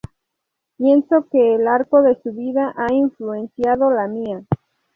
Pienso 0.77 1.27
que 1.31 1.53
el 1.53 1.67
arco 1.67 2.01
de 2.01 2.19
su 2.23 2.33
vida 2.33 2.73
ha 2.75 2.91
influenciado 2.91 3.91
la 3.91 4.07
mía. 4.07 4.43